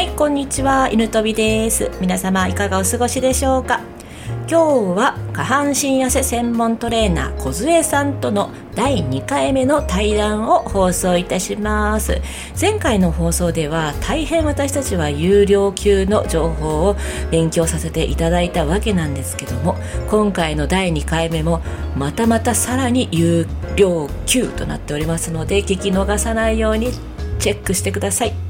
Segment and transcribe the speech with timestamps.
[0.00, 0.88] はい、こんにちは。
[0.90, 1.90] 犬飛びです。
[2.00, 3.82] 皆様いかがお過ごしでしょうか？
[4.48, 12.22] 今日は下半身痩せ専門トレーナー小杖さんとの第2回目の対談を放送いたします
[12.58, 16.96] 前回の放送では大変私たちは有料級の情報を
[17.30, 19.76] 勉強させていただいたわけなんですけども
[20.08, 21.60] 今回の第2回目も
[21.94, 23.46] またまたさらに有
[23.76, 26.90] 料級となっておりますので聞き逃さないように
[27.38, 28.49] チェックしてください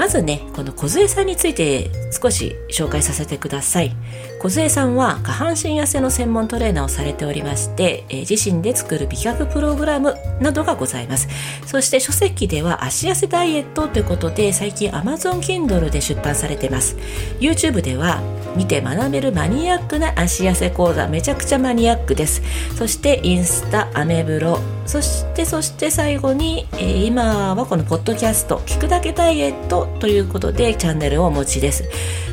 [0.00, 3.94] まずね、この小杖さんについて少し紹介させてください。
[4.40, 11.28] 小杖さんは下半身痩せの専門トレーナーをされておりまして、えー自身で作る美脚プログラムなどがございます。
[11.66, 16.96] そして書籍では足痩せダイエットということで最近 Amazon Kindle で出版されてます。
[17.38, 18.22] YouTube では
[18.56, 22.40] 見て学べるマニアックな足痩せ講座めちゃくちゃマニアックです。
[22.74, 31.84] そしてインスタ、アメブロ、そしてそして最後に、えー今はこのポッドキャスト聞くだけダイエットということでチャンネルをお持ちです。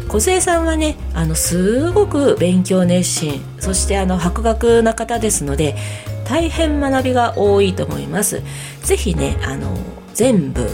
[0.07, 5.75] 小杉さんはねあのすごく勉強熱心そしてあの博学な方ですので
[6.23, 8.41] 大変学びが多いと思います。
[8.83, 9.75] ぜひねあの
[10.13, 10.69] 全部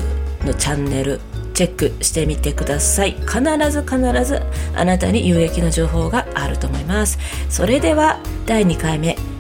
[0.45, 1.19] のチャンネル
[1.53, 3.11] チェックしてみてください。
[3.11, 3.39] 必
[3.71, 4.41] ず必ず
[4.75, 7.19] あなたに有益な情報があると思います。
[7.49, 9.32] それでは第2回目。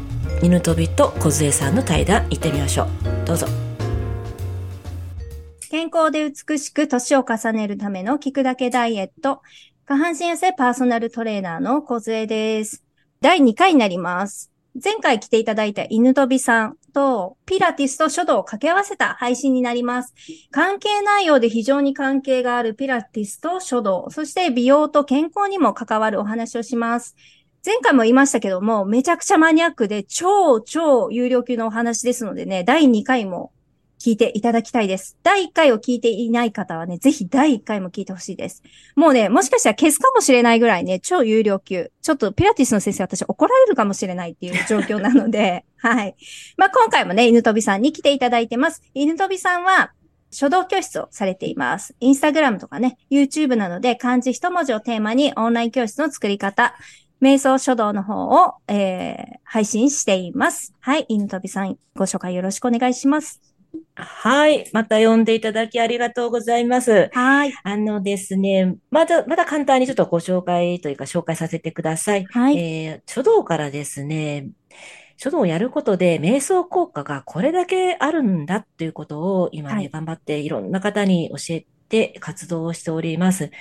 [0.43, 2.87] 犬飛びと小杉さんの対談行ってみましょう
[3.25, 3.47] どうぞ
[5.69, 9.41] 健康で美しく年を重ねるための聞くだけダイエット。
[9.87, 12.83] 下半身痩せパーソナルトレーナーの小杖です。
[13.21, 14.51] 第2回になります。
[14.83, 20.13] 前回来ていただいた犬飛さんとピラティスと書道を掛け合わせた配信になります。
[20.51, 27.15] 関係内容で非常に関係があるピラティスと書道、そして美容と健康にも関わるお話をします。
[27.65, 33.53] 前回も言いましたけども、めちゃくちゃマニアックで超超有料級のお話ですのでね、第2回も
[34.01, 35.17] 聞いていただきたいです。
[35.23, 38.63] 第1回を聞いていない方はね、ぜひ第1回も聞いてほしいです。
[38.97, 41.89] もうね、もしかしたら消すかもしれないぐらいね、超有料級。
[42.01, 46.17] ちょっとピラティスの先生私怒られるかもしれないっていう状況なので、 はい。
[46.57, 48.81] まあ今回もね、犬飛さんに来ていただいてます。
[48.93, 49.93] 犬飛さんは、
[50.31, 51.95] 書道教室をされています。
[51.99, 56.75] インスタグラムとかね、YouTube などで漢字一文字をテーマにオンライン教室の作り方、
[57.23, 60.73] 瞑想書道の方を、えー、配信しています。
[60.81, 61.05] はい。
[61.07, 63.41] 犬飛さん、ご紹介よろしくお願いします。
[63.95, 67.53] はいまた呼んでいただきありがとうございますはい。
[67.63, 72.25] あのですね、まだ、まだ簡単にちょっとご紹介というか紹介させてください。
[72.25, 72.57] はい。
[72.57, 74.49] えー書道からですね、
[75.15, 83.51] 書道をやることで瞑想効果がこれだけあるんだっていうことを今ね、はい頑張っていろんな方に教えて活動をしております。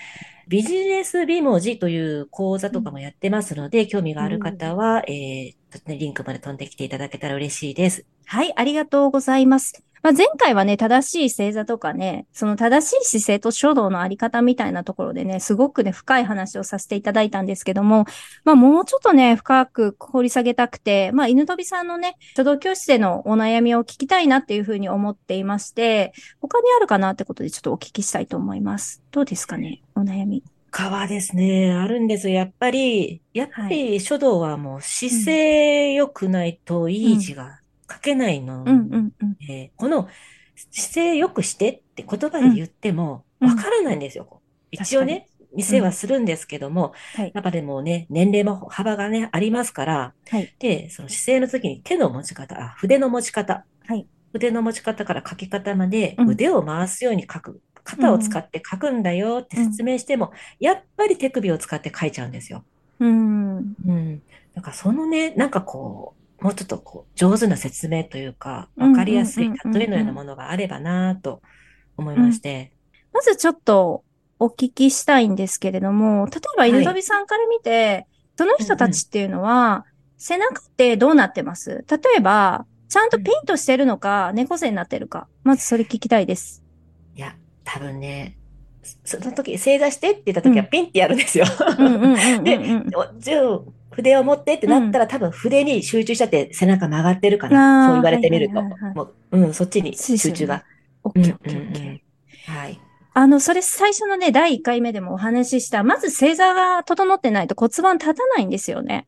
[0.48, 5.56] ビジネス美文字という講座とかもやってますので、興味がある方は、えー
[5.86, 8.04] リンクまで飛んできていただけたら嬉しいです。
[8.26, 9.82] はい、ありがとうございます。
[10.02, 18.06] まあ、前回はね、正しい星座とかね、その正しい姿勢と書道のあり方みたいなところでね、すごくね、深い話をさせていただいたんですけども、
[18.44, 29.02] まあ、もうちょっとね、深く掘り下げたくて、まあ、犬飛さんのね、書道教室でのお悩みを聞きたいなっていうふうに思っていまして、他にあるかなってことでちょっとお聞きしたいと思います。
[29.12, 30.42] どうですかね、お悩み。
[30.72, 32.34] 川ですね、あるんですよ。
[32.34, 37.61] やっぱり、やっぱり書道はもう姿勢良くないといい字が
[37.92, 39.36] 書けないのうんうんうん。
[39.46, 40.08] で、この
[40.70, 44.40] 姿勢良くしてって言葉で言ってもうんわからないんですよ。
[44.70, 47.32] 一応ね、見せはするんですけども、はい。
[47.34, 50.54] やっぱでもね、年齢も幅がね、ありますから、はい。
[50.58, 57.60] で、その姿勢の時に手の持ち方、あ、筆の持ち方、はい筆の持ち方から書き方までうん腕を回すように書く。
[57.84, 62.64] 肩を使って書くんだよって説明しても、やっぱり手首を使って書いちゃうんですよ。
[63.00, 63.74] うん。
[63.86, 64.22] うん。
[64.54, 71.40] だからそのね、なんかこう、もうちょっとこう、上手な説明というか、うんわかりやすいうんうんうんうん例えのようなものがあればなと
[71.96, 72.72] 思いまして。
[73.12, 74.04] まずちょっと
[74.38, 79.84] お聞きしたいんですけれども、例えばはい犬飛さんから見て、その人たちっていうのは、
[80.16, 81.84] 背中ってどうなってます？
[81.88, 85.28] 例えば、ちゃんとピンとしてるのか、猫背になってるか。
[85.44, 86.62] まずそれ聞きたいです。
[87.14, 88.36] いや、多分ね、
[89.04, 91.44] そその時、正座してって言った時はうんピンってやるんですよ。
[91.78, 92.90] うんうんうんうんうん。
[93.20, 93.38] で
[93.92, 97.86] 筆を持ってってなったら、多分筆に集中しちゃって背中曲がってるかあーな。
[97.86, 98.56] そう言われてみると。
[98.56, 100.64] はいはいはいはいもう、うん、そっちに集中が。
[101.04, 102.80] はい。
[103.14, 109.06] あの、それ最初のね、第1回目でもお話しした、まず正座が整ってないと骨盤立たないんですよね。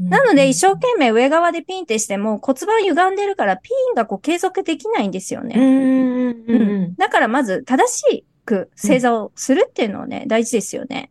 [0.00, 5.54] なので、一生懸命上側でピンってしても骨盤歪んでるからピンがこう継続できないんですよね。
[5.56, 11.10] うんうんうんううんんだからまず正しく正座をするっていうのはね、大事ですよね。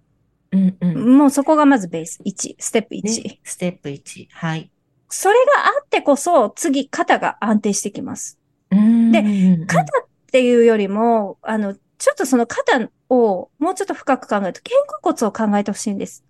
[0.56, 1.18] うんうん。
[1.18, 3.24] もうそこがまずベース1、ステップ1。
[3.24, 4.28] ね、ステップ1。
[4.32, 4.72] はい。
[5.10, 8.40] それがあってこそ次肩が安定してきます。
[8.72, 9.22] うんで
[9.68, 9.86] 肩っ
[10.32, 16.26] ていうよりも、あの、ちょっとその肩をもうちょっと深く考えると、肩甲骨を考えてほしいんです。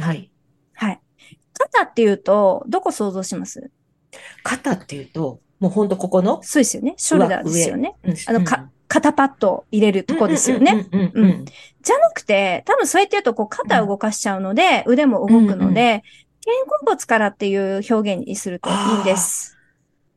[0.00, 0.30] はい。
[0.74, 1.00] はい。
[1.52, 3.70] 肩っていうと、どこ想像します？
[4.42, 6.94] 肩っていうと、もうほんとここの、そうですよね。
[6.96, 7.94] ショルダーですよね。
[8.02, 10.86] うんあの、か、肩パッドを入れるとこですよね。。
[11.82, 16.02] じゃなくて、多分そうやって言うと、こう、肩を動かしちゃうので、腕も動くので、
[16.44, 19.56] 肩甲骨からっていう表現にするといいんです。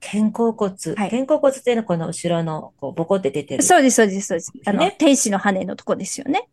[0.01, 0.71] 肩甲骨。
[0.95, 3.63] はい肩甲骨っていうのはこの後ろの、こう、ボコって出てる。
[3.63, 4.53] そうです、そうです、そうです。
[4.65, 6.47] あの、ね天使の羽のとこですよね。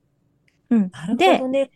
[0.70, 0.90] うん。
[0.90, 1.70] なるほでど、ね。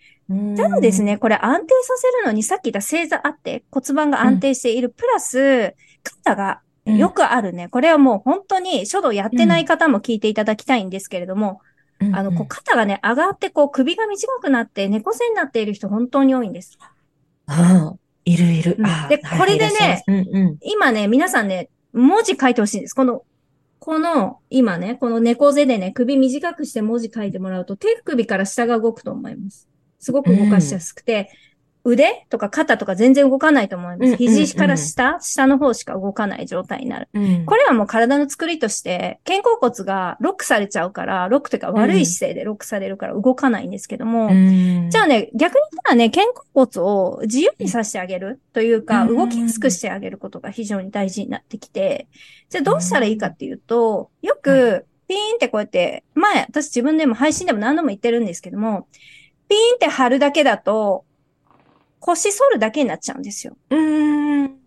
[0.57, 7.69] ただですね、これ安定させるのにさっき言った正座あって骨盤が安定している、プラス肩がうん、よくあるね。
[7.69, 11.61] これはもう本当に書道やってない方も聞いていただきたいんですけれども、
[12.01, 16.79] うん、あの、こう肩がね、上がってこう首が短くなって猫背になっている人本当に多いんです。
[17.47, 18.77] ああ、いるいる。
[19.09, 20.59] でこれでね、うんうん。
[20.63, 22.95] 今ね、皆さんね、文字書いてほしいんです。
[22.95, 23.23] この、
[23.79, 29.69] この、今ね、この猫背でね、首短くして文字書いてもらうと手首から下が動くと思います。
[29.99, 31.31] すごく動かしやすくて、
[31.89, 33.99] 腕とか肩とか全然動かないと思います。
[33.99, 34.19] うんうんうん。
[34.19, 37.09] 肘から下、下の方しか動かない状態になる。
[37.15, 37.47] うん。
[37.47, 44.91] これはもう体の作りとして、肩甲骨がロックされちゃうから、ロックというか悪い姿勢でロックされるから動かないんですけども、うん。
[44.91, 49.17] じゃあね、逆に言ったらね、肩甲骨を自由にさせてあげるというか、うん。
[49.17, 52.09] 動きやすくしてあげることが非常に大事になってきて、
[52.51, 58.87] じゃあどうしたらいいかっていうと、よく、ピーンってこうやって、前、私自分でも配信でも何度も言ってるんですけども、
[59.49, 61.05] ピーンって貼るだけだと、
[62.01, 63.57] 腰反るだけになっちゃうんですよ。
[63.71, 64.59] うん。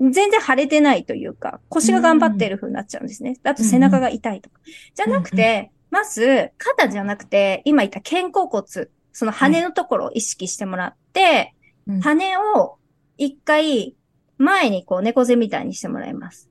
[0.00, 3.38] 全然腫れてないというか、腰が頑張ってる風になっちゃうんですね。
[3.44, 4.60] あと背中が痛いとか。
[4.94, 11.54] じゃなくて、まず、肩じゃなくて、今言った肩甲骨、その羽のところを意識してもらって、
[11.86, 12.78] うん羽を
[13.16, 13.94] 一回
[14.38, 16.50] 前にこう猫背みたいにしてもらいます。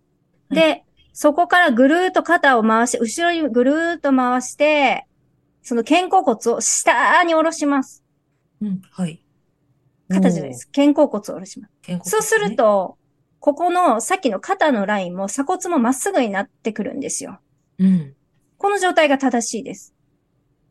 [0.49, 5.05] で、そこからぐるーっと肩を回して、後ろにぐるーっと回して、
[5.61, 8.01] その肩甲骨を下に下ろします。
[8.61, 8.81] うん。
[8.91, 9.24] はい。
[10.09, 10.69] 肩じゃないです。
[10.73, 11.91] 肩甲骨を下ろします。
[11.91, 12.01] ね。
[12.03, 12.97] そうすると、
[13.39, 17.39] ここのさっきの肩のラインも鎖骨もまっすぐになってくるんですよ。
[17.79, 18.15] うん。
[18.57, 19.93] この状態が正しいです。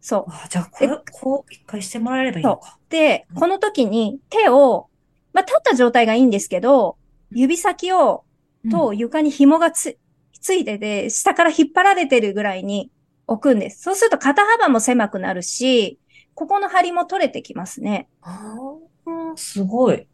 [0.00, 0.24] そう。
[0.28, 2.78] あじゃあ、これ、こう、一回してもらえればいいのか。
[2.88, 4.88] で、この時に手を、
[5.32, 6.96] まあ、立った状態がいいんですけど、
[7.30, 8.24] 指先を、
[8.70, 9.98] と床に紐がつ、
[10.40, 12.90] ついてて、下から引っ張られてるぐらいに
[13.26, 13.82] 置くんです。
[13.82, 15.98] そうすると肩幅も狭くなるし、
[16.34, 18.08] ここの張りも取れてきますね。
[19.06, 20.06] ああ、すごい。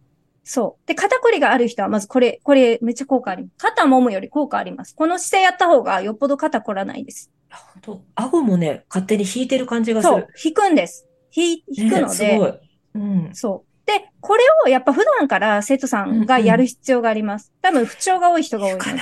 [0.42, 0.86] そう。
[0.88, 3.52] で、肩こりがある人は、まずこれ、これめっちゃ効果あります。
[3.58, 4.94] 肩もむより効果あります。
[4.96, 7.30] この姿勢やった方がよっぽど肩こらないです。
[7.50, 8.02] 本当？
[8.14, 10.28] 顎もね、勝手に引いてる感じがすそうる。。
[10.42, 11.06] 引くんです。
[11.34, 12.52] 引、引くのねすで、ごい。
[12.94, 13.30] うん。
[13.34, 13.86] そう。
[13.86, 17.52] で、これをやっぱ普段から生徒さんがやる必要があります。
[17.60, 18.78] 多分不調が多い人が多い。
[18.78, 19.00] かな。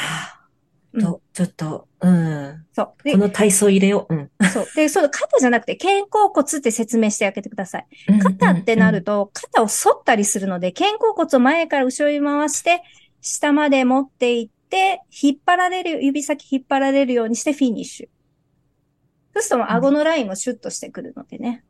[0.93, 2.67] うんと、ちょっと、うん。
[2.73, 3.03] そう。
[3.03, 4.15] でこ、の体操入れよう。
[4.15, 4.31] うん。
[4.53, 4.67] そう。
[4.75, 7.87] で、そう、肩じゃなくて肩甲骨って説明してあげてください。
[8.23, 12.83] 肩ってなると、肩を反ったりするので、肩甲骨を前から後ろに回して、
[13.21, 18.09] 下まで持っていって、引っ張られる、指先引っ張られるようにしてフィニッシュ。
[19.35, 21.65] そうすると顎のラインもシュッとしてくるのでね。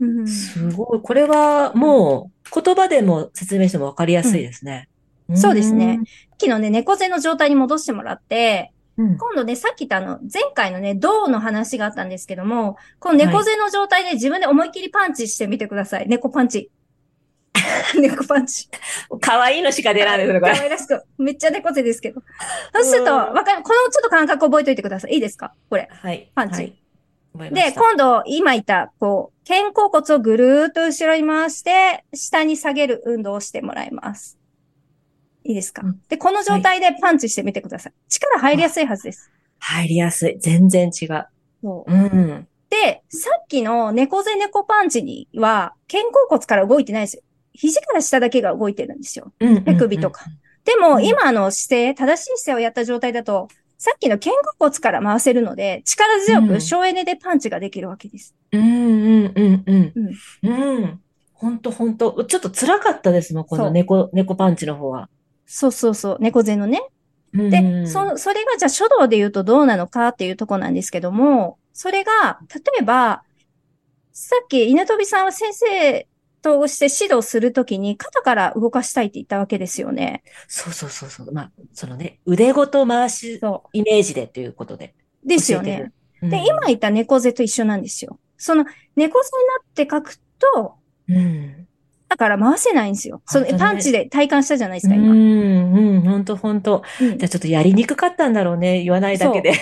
[0.00, 0.28] うん。
[0.28, 1.00] すごい。
[1.00, 4.88] これはもう言葉でも説明してもわかりやすいですね。
[5.32, 6.00] んそうですね。
[6.44, 9.18] きのね、猫背の状態に戻してもらって、うん。
[9.18, 16.06] 今度ね、さっき言ったあの、前回のね、銅の話があったんですけども、この猫背の状態で自分で思いっきりパンチしてみてください。
[16.08, 16.70] 猫パンチ。
[18.00, 18.68] 猫パンチ。
[19.20, 20.58] 可愛いのしか出ないですね、こ可れ。
[20.60, 21.02] 愛らしく。
[21.18, 22.22] めっちゃ猫背ですけど。
[22.72, 25.14] そうすると、うんわかる、このちょっと感覚覚えておいてください。
[25.14, 25.54] いいですか？
[25.70, 25.88] これ。
[25.90, 26.30] はい。
[26.34, 26.76] パンチ
[27.36, 27.50] はい。
[27.52, 34.38] で、今度、今言った、こう、肩甲骨をぐるーっと後ろに回して、下に下げる運動をしてもらいます。
[35.44, 37.92] いいですか、うんで、この状態でパンチしてみてください。
[38.08, 39.30] 力入りやすいはずです。
[39.58, 40.38] 入りやすい。
[40.40, 41.26] 全然違う。
[41.62, 42.48] そううん。
[42.70, 47.22] で、さっきの猫背猫パンチには、肩甲骨から動いてないですよ。
[47.52, 49.32] 肘から下だけが動いてるんですよ。
[49.38, 49.64] うん。
[49.64, 50.24] 手首とか。
[50.64, 53.48] でも、うん今の姿勢、正しい姿勢をやった状態だと、
[53.78, 58.34] さっきの肩甲骨から回せるので、力強うんく省エネでパンチができるわけです。
[58.52, 59.92] うんうんうんうん。
[60.42, 60.52] うん。
[60.52, 61.00] うん。
[61.34, 62.24] ほんとほんと。
[62.24, 65.08] ちょっと辛かったですもん、この猫、猫パンチの方は。
[65.46, 66.82] そうそうそう、猫背のね。
[67.32, 73.24] うんで、そ、それがじゃあ書道で言うとどうなのかっていうとこなんですけども、それが、例えば、
[74.12, 76.06] さっき稲飛さんは先生
[76.40, 80.22] として指導するときに肩から動かしたいって言ったわけですよね。
[80.46, 81.32] そうそうそうそう。
[81.32, 84.94] まあ、そのね、腕ごと回しそイメージでということで。
[85.24, 85.28] う。
[85.28, 85.90] ですよね
[86.22, 86.28] る。。
[86.30, 88.20] で、今言った猫背と一緒なんですよ。
[88.36, 90.74] その猫背になって書くと、
[91.08, 91.66] うん。
[92.14, 93.22] あだから回せないんですよ。
[93.26, 95.12] そのパンチで体感したじゃないですか、うん、今。
[95.14, 95.16] う
[95.96, 96.82] ん、ほんとほんと。
[97.00, 98.82] うんじゃあちょっとやりにくかったんだろうね。
[98.82, 99.52] 言わないだけで。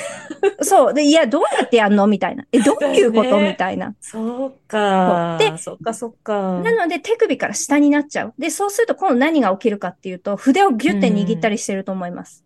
[0.61, 0.95] そう。
[0.95, 2.45] で、いや、どうやってやんのみたいな。
[2.53, 3.39] え、どういうこと？
[3.39, 3.95] ねみたいな。
[4.01, 5.39] そうか。
[5.41, 6.61] そうでそっかそっか。
[6.61, 8.35] なので、手首から下になっちゃう。
[8.39, 12.45] で、そうすると今度何が起きるかっていうと、筆をギュッて握ったりしてると思います。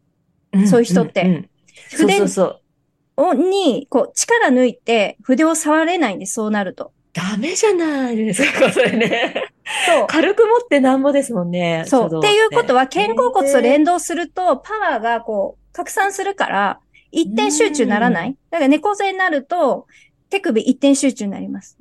[0.57, 1.49] んそういう人ってんん
[1.91, 2.61] そう筆そうそう。
[3.17, 6.93] をに、こう、力抜いて、筆を触れないんです、そうなると。
[7.13, 9.53] ダメじゃないですか、それね。
[9.87, 10.07] そう。
[10.09, 11.85] 軽く持ってなんぼですもんね。
[11.87, 12.19] そう。
[12.19, 16.81] っていうことは、ね肩甲骨と連動すると、パワーがこう、拡散するから、
[17.11, 18.37] 一点集中ならなうい。
[18.51, 19.87] だから猫背になると、
[20.31, 21.77] 手首一点集中になります。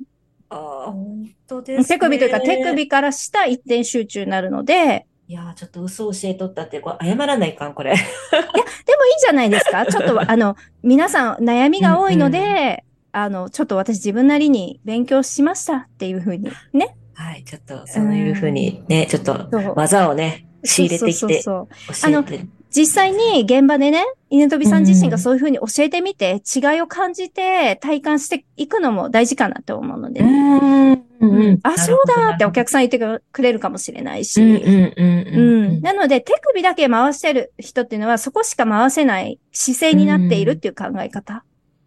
[0.48, 0.56] あ
[0.88, 1.84] あ、本当ですね。
[1.86, 7.90] 手首というか、手首から下一点集中になるので、いやー、ちょっと嘘教えとったって、これ謝らないかん、これ。
[7.90, 9.84] でもいいじゃないですか。
[9.90, 16.96] ちょっと、あの、皆さん悩みが多いので、あの、ちょっと私自分なりに勉強しましたっていうふうにね。
[17.16, 22.46] はい、ちょっと、そういうふうにね、ちょっと技をね、仕入れてきて、そうそうそう教えて。
[22.76, 31.60] 実際に現場でね、犬飛さん自身がそういうふうに教えてみて、違いを感じて体感していくのも大事かなと思うので、うーん、うんうん。
[31.62, 32.98] あ、そうだってお客さん言って
[33.32, 35.78] くれるかもしれないし、うんうんうんううん。
[35.78, 35.80] ん。
[35.80, 41.44] なので、手首だけ回してる人っていうのは、そこしか回せない姿勢になっているっていう考え方。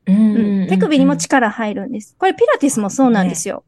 [0.08, 0.62] うん。
[0.62, 0.68] うん。
[0.70, 2.16] 手首にも力入るんです。
[2.18, 3.64] これ、ピラティスもそうなんですよ。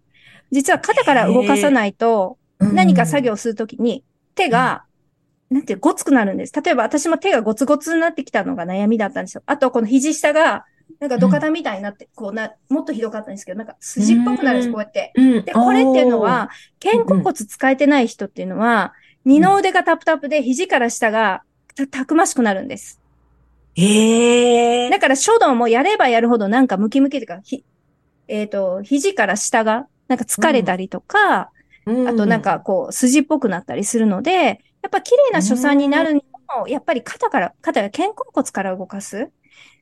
[0.51, 4.03] 実は肩から動かさないと、何か作業するときに、
[4.35, 4.83] 手が、
[5.49, 6.53] なんてごつくなるんです。
[6.61, 9.43] 例えば、私も手がゴツゴツになってきたのが悩みだったんですよ。
[9.45, 10.65] あと、この肘下が、
[10.99, 14.73] なんか土方みたいになって、こうな、もっとひどかったんですけど、なんか筋っぽくなるんです、うん。
[14.73, 15.11] こうやって。
[15.15, 16.49] うん、で、これっていうのは、
[16.81, 18.93] 肩甲骨使えてない人っていうのは、
[19.25, 21.43] 二の腕がタプタプで肘から下が
[21.75, 22.99] たたくましくなるんです。
[23.75, 27.63] ええだから書道もやればやるほどなんかムキムキというか、ひ、
[28.27, 31.51] えっ、と、肘から下がなんか疲れたりとか、
[31.85, 34.53] あとなん、かこう筋っぽくなったりするので、や
[34.87, 36.25] っぱ綺麗な書斎になるに
[36.59, 39.31] も、やっぱり肩から、肩が肩甲骨から動かす。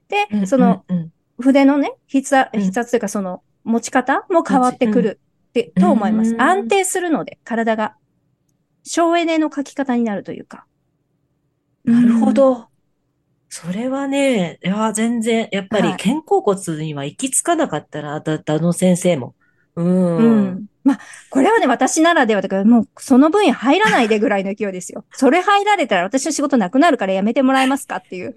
[0.08, 6.34] で、その、うんうん筆のね、筆圧、うん筆圧というかその持ち方も変わってくるって、と思います。
[6.34, 7.96] うん安定するので、体が。
[8.84, 10.66] 省エネの書き方になるというか。
[11.86, 12.68] なるほど。
[13.50, 19.36] それはね、いや、全然、やっぱりはい肩甲骨には行き着かなかったな、だ、だの先生も。
[19.84, 19.88] う。
[19.88, 20.66] うんん。
[20.84, 25.06] まあ、これはね、私ならではだから、もう、その分野入らないでぐらいの勢いですよ。
[25.14, 28.36] それ入られたら私の仕事なくなるからやめてもらえますかっていう。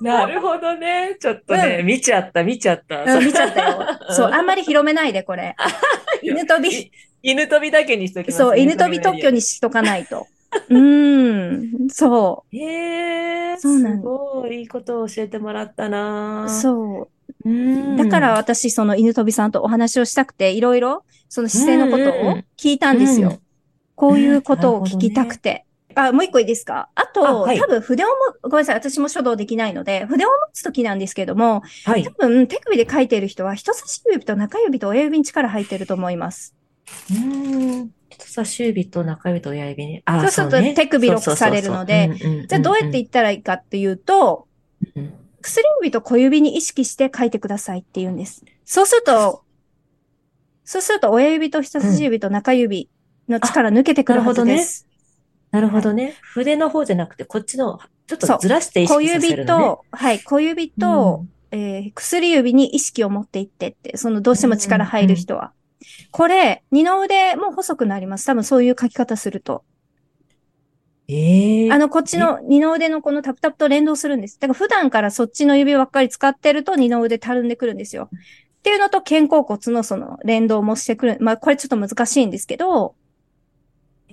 [0.00, 1.16] なるほどね。
[1.20, 3.04] ちょっとね、見ちゃった、見ちゃった。
[3.04, 3.86] うん見ちゃったよ。
[4.10, 5.54] そう、あんまり広めないで、これ。
[6.22, 6.90] 犬飛び、い
[7.22, 8.38] 犬飛びだけにしときます。
[8.38, 10.26] そう、犬飛び特許にしとかないと。
[10.68, 16.48] うーん、そへえ、そうなのすごい、いいことを教えてもらったなう、。
[16.48, 17.13] そう。
[17.44, 17.96] うん。
[17.96, 23.28] だから私、その犬飛びさんとお話をしたくて、いろいろ、その姿勢のことを聞いたんですよ。
[23.30, 23.38] うん
[23.96, 25.66] こういうことを聞きたくて。
[25.94, 26.88] あ、もう一個いいですか？
[26.96, 32.10] あと、あはい多分筆をも、ごめんなさい、私も書道できないので、筆を持つときなんですけども、はい多。
[32.26, 36.56] 分手首で書いている人は人差し指と中指と親指に力入ってると思います。
[37.12, 37.90] うん。
[38.10, 40.02] 人差し指と中指と親指に。
[40.06, 42.10] あそうするとね手首ロックされるので
[42.48, 44.48] じゃあどうやって言ったらいいかっていうと、
[44.96, 48.42] うん薬指と小指に意識して書いてくださいって言うんです。
[48.64, 49.44] そうすると、
[50.64, 52.88] そうすると親指と人差し指と中指
[53.28, 54.86] の力抜けてくるはずです。
[55.50, 56.14] なるほどね。
[56.22, 59.64] 筆の方じゃなくて、こっちの、ちょっとずらして意小識させ指るのね。
[59.64, 65.52] と、はい、小指と、えー薬指に意識を持っていってって、そのどうしても力入る人は。
[66.10, 68.24] これ、二の腕も細くなります。
[68.24, 69.62] 多分そういう書き方すると。
[71.08, 74.38] ええあの、こっちの二の腕のこのタプタプと連動するんです。
[74.40, 78.08] だから普段からそっちの指ばっかり使ってると二の腕たるんでくるんですよ。
[78.12, 78.18] っ
[78.62, 81.18] ていうのと肩甲骨のその連動もしてくる。
[81.20, 82.94] まあ、これちょっと難しいんですけど、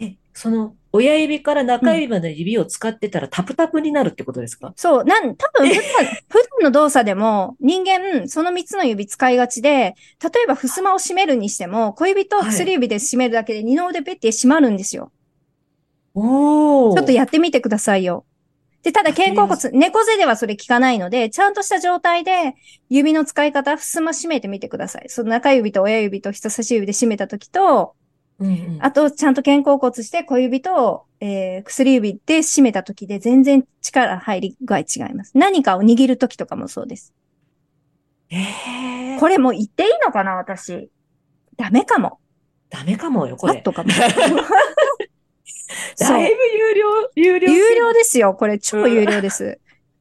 [0.01, 4.73] え、その、親指から中指まで指を使ってたらタプタプになるってことですか？
[4.75, 5.81] そう、なん、多分普段、
[6.27, 15.13] 普段の動作でも人間、その三つの指使いがちで、例えば襖を閉めるにしても、小指と薬指で閉めるだけで二の腕ペッて閉まるんですよ。
[16.13, 16.93] おー。
[16.95, 18.25] ちょっとやってみてくださいよ。
[18.83, 22.55] で、ただ肩甲骨、猫背ではそれ効かないので、ちゃんとした状態で
[22.89, 25.05] 指の使い方、襖閉めてみてください。
[25.07, 27.95] その中指と親指と人差し指で閉めたときと、
[28.39, 35.31] うんうんあとちゃんと肩甲骨して小指と、えー薬指で閉めたときで全然力入り具合違います。
[35.35, 37.13] 何かを握るときとかもそうです。
[38.31, 38.37] え
[39.15, 40.89] えこれもう言っていいのかな私。
[41.55, 42.17] ダメかも。
[42.71, 43.53] ダメかもよ、これ。
[43.55, 43.89] カットかも。
[45.99, 47.51] だいぶ有料、有料。
[47.51, 48.33] 有料ですよ。
[48.33, 49.59] これ超有料です。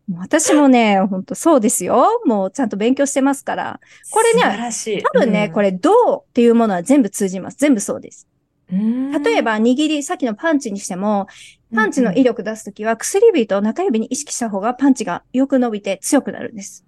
[0.09, 2.21] もう私もね、本当そうですよ。
[2.25, 3.81] もうちゃんと勉強してますから。
[4.11, 5.03] これね素晴らしい。
[5.03, 7.57] 多分ね、うんこれ、どうっていうものは全部通じます。
[7.59, 8.27] 全部そうです。
[8.71, 11.27] 例えば、握り、さっきのパンチにしても、
[11.75, 16.85] パンチの威力出すときは、薬指と中指に意識した方がパンチがよく伸びて強くなるんです。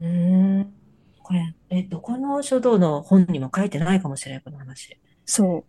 [0.00, 0.72] うん。
[1.22, 4.98] これ、え、どこの書道の本にも書いてないかもしれない、この話。
[5.24, 5.64] そ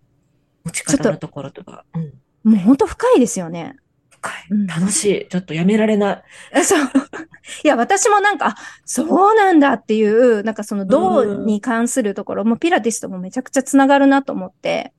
[0.64, 1.86] 持ち方のところとか。
[1.94, 2.14] うん。
[2.46, 2.50] う。
[2.50, 3.76] もうほんと深いですよね。
[4.10, 4.34] 深い。
[4.52, 5.28] うん楽しい。
[5.30, 6.64] ちょっとやめられない。
[6.64, 6.80] そう。
[7.64, 8.56] いや、私もなんか、あ
[8.86, 14.94] そうなんだっていう、なんかその銅に関するところもピラティスともめちゃくちゃつながるなと思って。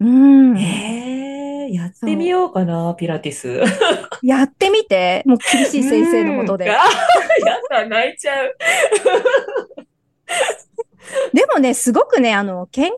[0.00, 0.58] うん。
[0.58, 3.60] ええやってみようかな、ピラティス。
[4.22, 6.72] やってみて、もう厳しい先生のもとでうん。
[6.72, 8.56] あーやだ、泣いちゃう。
[11.32, 12.96] でもね、すごくね、あの、健康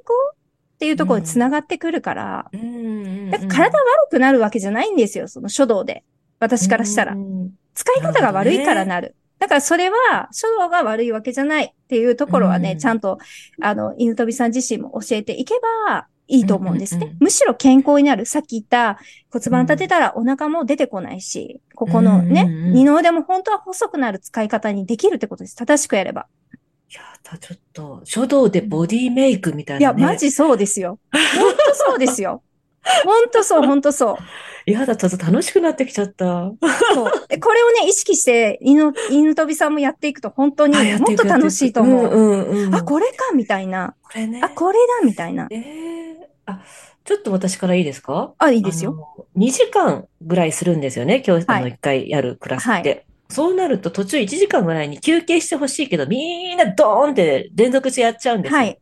[0.79, 6.05] っていうところにつながってくるから、うんから体悪くなるわけじゃないんですよ、その書道で。
[6.39, 7.15] 私からしたら。
[7.15, 9.15] うん使い方が悪いからなる。
[9.39, 13.19] だからそれは、書道が悪いわけじゃないっていうところはね、うんちゃんと、
[13.61, 15.55] あの、犬飛さん自身も教えていけ
[15.87, 17.03] ばいいと思うんですね。
[17.03, 18.27] うんうんうんむしろ健康になる。
[18.27, 18.99] さっき言った
[19.31, 25.57] 骨盤立てたらお腹も出てこないし、ここのね、うんうんうん二の腕も本当は細くなる使い方にできるってことです。
[25.57, 26.27] 正しくやれば。
[26.95, 30.05] やだ、ちょっと、書道でボディメイクみたいいや、なね。
[30.05, 30.99] マジそうですよ。
[31.13, 32.43] 本当そうですよ。
[33.05, 34.13] 本当そう、本当そ
[34.67, 34.71] う。
[34.71, 36.25] やだ、ちょっと楽しくなってきちゃった。
[36.95, 37.29] そう。
[37.29, 42.15] でこれをね、意識して、犬、犬飛さんもやっていくと本当にもっと楽しいと思う。
[42.15, 42.75] うんうんうん。
[42.75, 43.95] あ、これか、みたいな。
[44.03, 44.41] これね。
[44.43, 45.49] あ、これだ、みたいな。
[45.51, 46.63] ええあ、
[47.05, 48.33] ちょっと私からいいですか？
[48.39, 48.93] あ、いいですよ。
[49.37, 49.47] あの。
[49.47, 53.05] 2時間ぐらいするんですよね、今日、あの、はい1回やるクラスはって。
[53.31, 58.59] そうなると途中1時間ぐらいに休憩してほしいけど、みんなドーンって連続してやっちゃうんですよ。
[58.59, 58.79] はい。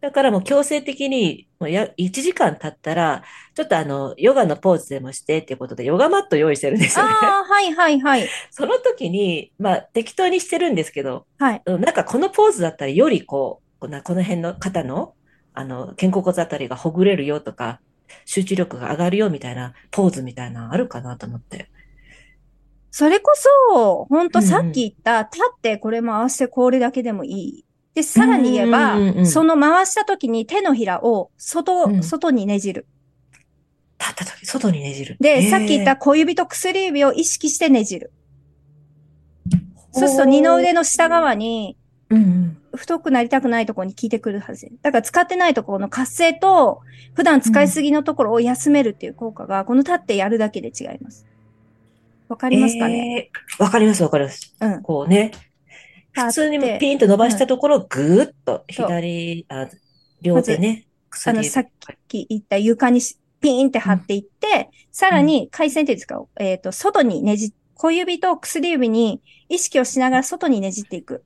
[0.00, 3.22] だからもう強制的に、もうや、1時間経ったら、
[3.54, 7.12] ちょっとあの、ヨガのポーズでもしてっていうことで、ヨガマット用意してるんですよね。
[7.20, 8.28] ああ、はい、はい、はい。
[8.50, 11.62] その時に、まあ、適当にしてるんですけど、はい。
[11.66, 15.14] うんなんかこのポーズだったらよりこう、この辺の肩の、
[15.52, 17.80] あの、肩甲骨あたりがほぐれるよとか、
[18.24, 21.68] 集中力が上がるよみたいなポーズみたいなのあるかなと思って。
[22.90, 23.32] それこ
[23.70, 27.64] そ、本当うんうんさっき言った、立ってこれ回してこれだけでもいい。
[27.94, 32.86] で、さらに言えばうんうんうんうん、その回した時に手のひらを外、うん外にねじる。
[33.98, 35.16] 立った時、外にねじる。
[35.20, 38.12] で、さっき言った小指と薬指を意識してねじる。
[39.92, 41.76] そうすると二の腕の下側に、
[42.08, 42.56] うんうん。
[42.74, 44.68] 太くなりたくないところに効いてくるはず。
[44.82, 46.80] だから使ってないところの活性と、
[47.14, 51.26] 普段使いすぎのところを休めるっていう効果が、この立ってやるだけで違います。
[52.30, 54.54] わかりますかね、えーわかります、わかります。
[54.60, 54.82] うん。
[54.82, 55.32] こうね、
[56.12, 59.66] 普通にピンと伸ばしたところをぐーっと左、あ、
[60.22, 61.64] 両手ね、あ薬指の、さっ
[62.06, 71.24] き言った床にしピーンって貼っていって、さらに回線っていうんですか、えっ、と、外にねじ、小指と薬指に意識をしながら外にねじっていく。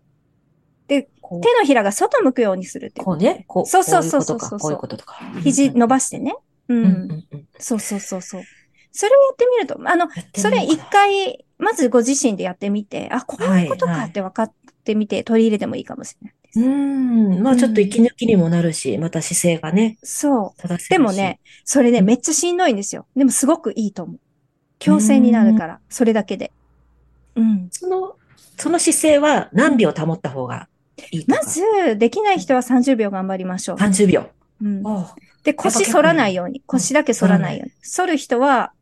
[0.89, 1.11] で、手
[1.59, 5.19] のひらが外向くようにするってこうね、こう、そうそうそうそうこうこういうことか。
[5.43, 6.35] 肘伸ばしてね。
[6.69, 6.77] うん。
[6.79, 7.49] うんうんうん。
[7.59, 8.43] そうそうそうそう。
[8.97, 14.05] それをやってみると、あの、それ一回、まずご自身でやってみて、あ、こういうことはいはい。
[14.07, 14.53] かって分かっ
[14.85, 16.61] てみて、取り入れてもいいかもしれないです。
[16.61, 17.43] うん。
[17.43, 20.79] まあちょっと息抜きにもなるし、また姿勢がね、そう。
[20.89, 22.05] でもね、それね、うん。
[22.05, 23.07] めっちゃしんどいんですよ。
[23.17, 24.21] でもすごくいいと思う。
[24.79, 26.53] 強制になるから、それだけで。
[27.35, 27.69] うん。
[27.73, 28.17] その、
[28.57, 30.69] その姿勢は何秒保った方が
[31.11, 31.25] いい。
[31.27, 31.63] まず、
[31.99, 33.77] できない人は30秒頑張りましょう。
[33.77, 34.27] 30秒。
[34.63, 34.83] うん、
[35.43, 36.63] で、腰反らないように。
[36.67, 37.73] 腰だけ反らないように。
[37.97, 38.73] 反る人は、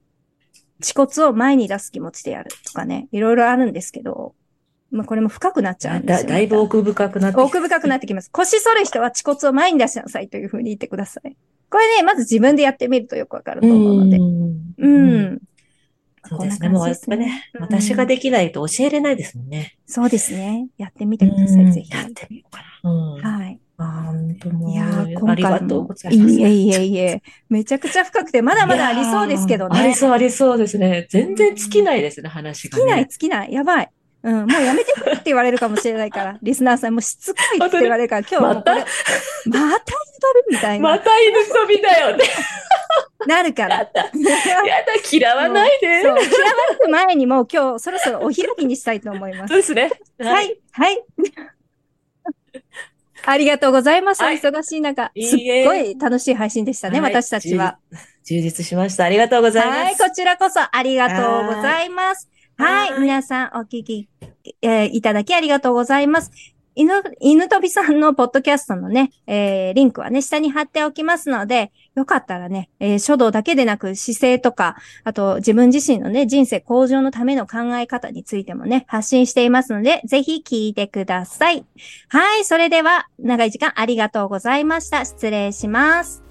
[0.80, 4.34] 恥骨を前に出す気持ちでやるとかね、いろいろあるんですけど、
[4.90, 6.28] まあこれも深くなっちゃうんですよ。
[6.28, 8.30] だだいぶ奥深くなって奥深くなってきます。
[8.30, 11.36] 腰反る人は恥骨を前に出しなさいというふうに言ってください。
[11.70, 14.18] これね、まず自分でやってみるとよくわかると思うので。
[14.18, 15.38] うんうん。
[16.24, 16.68] そうですね。
[16.68, 19.76] もうやっぱね、うん私ができないと教えれないですもんね。
[19.86, 20.68] そうですね。
[20.76, 21.92] やってみてください、うんぜひ。
[21.92, 22.90] やってみようかな。
[22.90, 23.22] うん。
[23.22, 23.60] はい。
[23.78, 26.34] あー本当もういやー、今ありがとうございます。
[26.34, 27.22] いえいえいえ。
[27.48, 29.80] めちゃくちゃ深くて、まだまだありそうですけどね。
[29.80, 31.06] ありそう、ありそうですね。
[31.10, 33.08] 全然尽きないですね、話が尽きない、ね。
[33.10, 33.52] 尽きない。
[33.52, 33.90] やばい。
[34.24, 39.56] うん、もうやめてくれって言われるかもしれないから、 リスナーさんもしつこいって言われるから、今日はもうこれ、また？
[39.58, 39.92] ま飛
[40.48, 42.24] びみたいな、また犬飛びだよね。
[43.26, 43.78] なるから。
[43.78, 46.02] やだ、やだ、嫌わないで。
[46.02, 46.20] そう、嫌わ
[46.70, 49.58] れる前にもう今日そろそろお開きにしたいと思いますそう。
[49.58, 49.90] ですね。
[50.20, 50.42] は。
[50.42, 51.02] い、はい。
[53.24, 54.22] ありがとうございます。
[54.22, 55.10] おはい忙しい中。
[55.20, 57.78] すっごい楽しい配信でしたね、はい私たちは。
[58.24, 59.04] 充実しました。
[59.04, 59.78] ありがとうございます。
[59.78, 62.28] はい、こちらこそありがとうございます。
[62.56, 64.08] はい、はい皆さんお聞き、
[64.62, 66.30] えーいただきありがとうございます。
[66.74, 81.64] 犬、犬飛さんのポッドキャストのね、えーリンクはね、下に貼っておきますので、よかったらね、えー書道だけでなく姿勢とか、あと自分自身のね、人生向上のための考え方についてもね、発信していますので、ぜひ聞いてください。
[82.08, 85.04] はい、それでは、長い時間ありがとうございました。
[85.04, 86.22] 失礼します。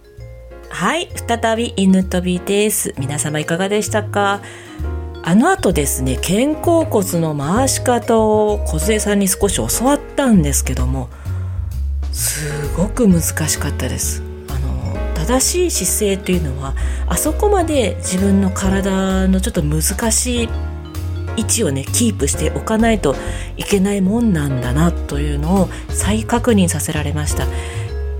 [0.69, 2.95] はい、再び犬飛びです。
[2.97, 4.41] 皆様いかがでしたか？
[5.23, 11.09] あの後ですね、肩甲骨の回し方を梢さんに少し教わったんですけども、
[12.11, 14.23] すごく難しかったです。
[15.25, 16.73] 正しい姿勢というのは、
[17.07, 20.49] あそこまで自分の体のちょっと難しい
[21.37, 23.15] 位置をね、キープしておかないと
[23.55, 27.45] いけないもんなんだなというのを再確認させられました。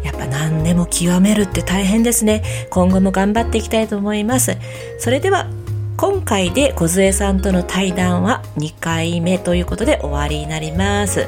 [0.03, 2.43] やっぱ何でも極めるって大変ですね。
[2.69, 4.57] 今後も頑張っていきたいと思います。
[4.99, 5.47] それでは、
[5.97, 11.27] 今回で梢さんとの対談は2回目ということで終わりになります。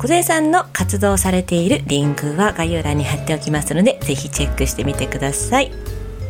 [0.00, 5.70] 梢さんの活動されているリンクは概要欄に貼っておきますので、ぜひチェックしてみてください。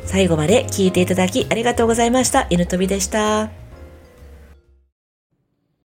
[0.07, 2.49] 最後まで聞いていただきありがとうございました。
[2.51, 3.60] 犬飛びでした。